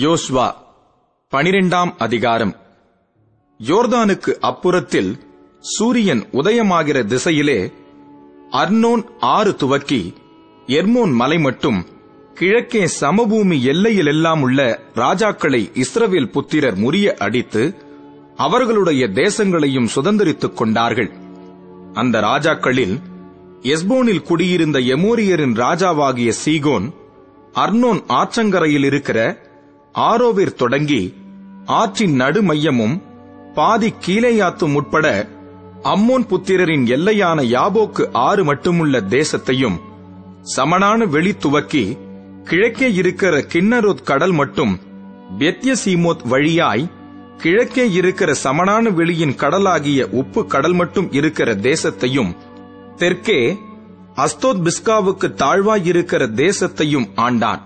[0.00, 0.54] யோஸ்வா
[1.30, 2.56] பனிரெண்டாம் அதிகாரம்.
[3.58, 5.18] யோர்தானுக்கு அப்புறத்தில்
[5.60, 7.72] சூரியன் உதயமாகிற திசையிலே
[8.50, 10.14] அர்னோன் ஆறு துவக்கி
[10.66, 11.86] எர்மோன் மலை மட்டும்
[12.34, 17.74] கிழக்கே சமபூமி எல்லையிலெல்லாம் உள்ள ராஜாக்களை இஸ்ரவேல் புத்திரர் முறிய அடித்து
[18.36, 21.10] அவர்களுடைய தேசங்களையும் சுதந்திரித்துக் கொண்டார்கள்.
[21.92, 23.00] அந்த ராஜாக்களில்
[23.60, 26.92] எஸ்போனில் குடியிருந்த எமோரியரின் ராஜாவாகிய சீகோன்
[27.54, 29.43] அர்னோன் ஆற்றங்கரையில் இருக்கிற
[29.94, 31.14] ஆரோவிர் தொடங்கி
[31.66, 33.02] ஆற்றின் நடுமையமும்
[33.54, 35.28] பாதி கீழேயாத்தும் உட்பட
[35.82, 39.76] அம்மோன் புத்திரரின் எல்லையான யாபோக்கு ஆறு மட்டுமுள்ள தேசத்தையும்
[40.42, 41.98] சமனான வெளி துவக்கி
[42.44, 44.80] கிழக்கே இருக்கிற கிண்ணரோத் கடல் மட்டும்
[45.38, 46.90] பெத்யசீமோத் வழியாய்
[47.36, 52.36] கிழக்கே இருக்கிற சமனான வெளியின் கடலாகிய உப்பு கடல் மட்டும் இருக்கிற தேசத்தையும்
[52.96, 53.58] தெற்கே
[54.16, 57.60] அஸ்தோத் பிஸ்காவுக்கு தாழ்வாய் இருக்கிற தேசத்தையும் ஆண்டான்.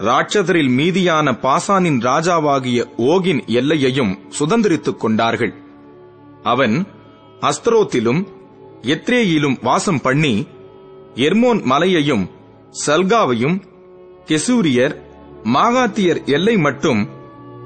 [0.00, 5.52] ராட்சதரில் மீதியான பாசானின் ராஜாவாகிய ஓகின் எல்லையையும் சுதந்திரித்துக் கொண்டார்கள்.
[6.42, 6.86] அவன்
[7.40, 8.26] அஸ்தரோத்திலும்
[8.82, 10.46] எத்ரேயிலும் வாசம் பண்ணி
[11.14, 12.30] எர்மோன் மலையையும்
[12.86, 13.62] சல்காவையும்
[14.24, 14.94] கெசூரியர்
[15.44, 17.08] மாகாத்தியர் எல்லை மட்டும்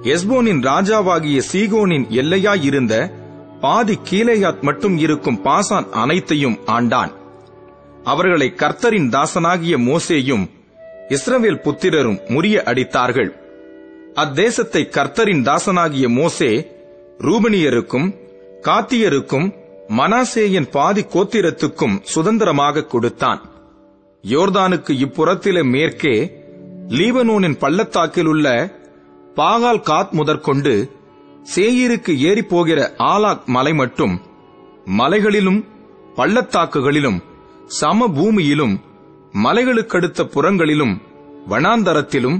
[0.02, 2.94] எஸ்போனின் ராஜாவாகிய சீகோனின் எல்லையாயிருந்த
[3.60, 7.12] பாதி கீலேயாத் மட்டும் இருக்கும் பாசான் அனைத்தையும் ஆண்டான்.
[8.04, 10.50] அவர்களை கர்த்தரின் தாசனாகிய மோசேயும்
[11.08, 13.30] இஸ்ரவேல் புத்திரரும் முறிய அடித்தார்கள்.
[14.14, 16.76] அத்தேசத்தை கர்த்தரின் தாசனாகிய மோசே
[17.18, 18.14] ரூபனியருக்கும்
[18.62, 19.54] காத்தியருக்கும்
[19.88, 23.40] மனாசேயின் பாதி கோத்திரத்துக்கும் சுதந்திரமாக கொடுத்தான்.
[24.22, 26.42] யோர்தானுக்கு இப்புறத்திலே மேற்கே
[26.88, 28.72] லீபனோனின் பள்ளத்தாக்கில் உள்ள
[29.34, 30.90] பாகால் காத் முதற்கொண்டு
[31.54, 34.20] சேயிருக்கு ஏறிப்போகிற ஆலாக் மலை மட்டும்
[34.84, 35.64] மலைகளிலும்
[36.14, 37.22] பள்ளத்தாக்குகளிலும்
[37.66, 38.80] சம பூமியிலும்
[39.34, 40.94] மலைகளுக்கடுத்த புறங்களிலும்
[41.48, 42.38] வனாந்தரத்திலும்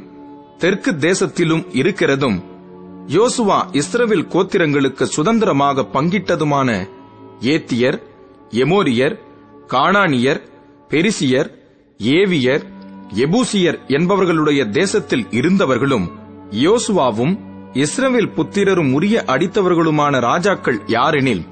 [0.58, 2.38] தெற்கு தேசத்திலும் இருக்கிறதும்
[3.08, 6.70] யோசுவா இஸ்ரவேல் கோத்திரங்களுக்கு சுதந்திரமாக பங்கிட்டதுமான
[7.46, 7.98] ஏத்தியர்
[8.56, 9.16] எமோரியர்
[9.68, 10.40] காணானியர்
[10.90, 11.50] பெரிசியர்
[12.00, 12.64] ஏவியர்
[13.24, 16.06] எபூசியர் என்பவர்களுடைய தேசத்தில் இருந்தவர்களும்
[16.62, 17.34] யோசுவாவும்
[17.74, 21.44] இஸ்ரவேல் புத்திரரும் உரிய அடித்தவர்களுமான ராஜாக்கள் யாரெனில்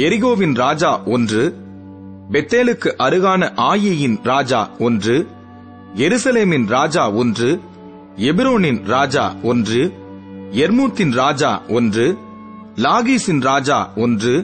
[0.00, 1.42] எரிகோவின் ராஜா ஒன்று
[2.32, 5.16] பெத்தேலுக்கு அருகான ஆயியின் ராஜா ஒன்று
[6.00, 7.48] எருசலேமின் ராஜா ஒன்று
[8.28, 9.80] எபிரோனின் ராஜா ஒன்று
[10.60, 12.06] எர்மூத்தின் ராஜா ஒன்று
[12.78, 14.34] லாகீஸின் ராஜா ஒன்று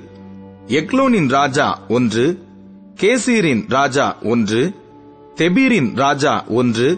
[0.78, 2.24] எக்லோனின் ராஜா ஒன்று
[3.00, 4.62] கேசீரின் ராஜா ஒன்று
[5.36, 6.88] தெபீரின் ராஜா ஒன்று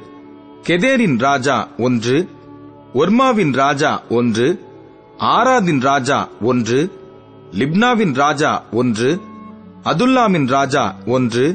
[0.66, 2.16] கெதேரின் ராஜா ஒன்று
[2.94, 4.46] ஒர்மாவின் ராஜா ஒன்று
[5.28, 6.80] ஆராதின் ராஜா ஒன்று
[7.52, 9.10] லிப்னாவின் ராஜா ஒன்று
[9.84, 11.46] அதுல்லாமின் ராஜா ஒன்று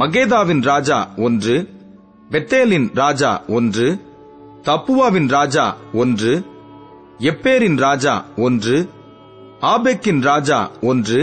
[0.00, 1.56] மகேதாவின் ராஜா ஒன்று
[2.30, 3.86] பெத்தேலின் ராஜா ஒன்று
[4.64, 5.64] தப்புவாவின் ராஜா
[5.94, 6.32] ஒன்று
[7.20, 8.76] எப்பேரின் ராஜா ஒன்று
[9.64, 11.20] ஆபெக்கின் ராஜா ஒன்று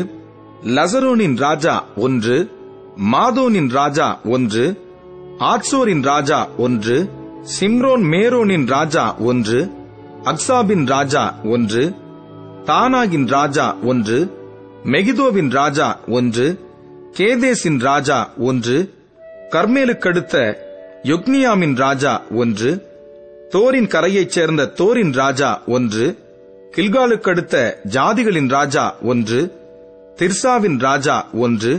[0.76, 2.38] லசரோனின் ராஜா ஒன்று
[3.12, 4.66] மாதோனின் ராஜா ஒன்று
[5.42, 6.98] ஆட்சோரின் ராஜா ஒன்று
[7.54, 9.60] சிம்ரோன் மேரோனின் ராஜா ஒன்று
[10.26, 11.84] அக்சாபின் ராஜா ஒன்று
[12.66, 14.18] தானாகின் ராஜா ஒன்று
[14.84, 16.60] மெகிதோவின் ராஜா ஒன்று
[17.14, 18.94] கேதேசின் ராஜா ஒன்று
[19.52, 20.56] கர்மேலுக்கடுத்த
[21.04, 22.72] யொக்னியாமின் ராஜா ஒன்று
[23.50, 26.18] தோரின் கரையைச் சேர்ந்த தோரின் ராஜா ஒன்று
[26.78, 29.62] கில்காலுக்கடுத்த ஜாதிகளின் ராஜா ஒன்று
[30.18, 31.74] திர்சாவின் ராஜா ஒன்று.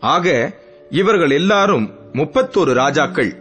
[0.00, 0.52] ஆக
[0.90, 3.39] இவர்கள் எல்லாரும் முப்பத்தோரு ராஜாக்கள்.